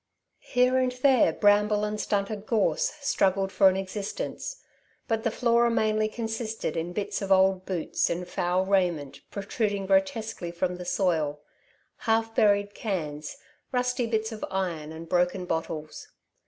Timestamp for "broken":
15.07-15.45